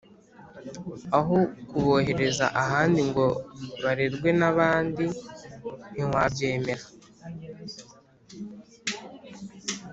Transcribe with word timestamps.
aho 1.17 1.37
kubohereza 1.69 2.45
ahandi 2.61 2.99
ngo 3.09 3.25
barerwe 3.83 4.29
n’ 4.39 4.41
abandi 4.51 5.03
ntitwabyemera 5.13 6.85